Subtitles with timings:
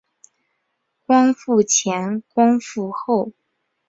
[1.05, 3.33] 光复前光复后